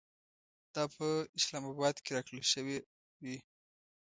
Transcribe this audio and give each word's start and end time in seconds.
دا 0.75 0.83
په 0.95 1.07
اسلام 1.37 1.63
اباد 1.71 1.95
کې 2.03 2.09
راکړل 2.15 2.43
شوې 2.53 2.77
وې. 3.23 3.37